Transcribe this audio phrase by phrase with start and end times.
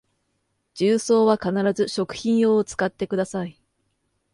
[0.73, 3.61] 重曹は必ず食品用を使ってください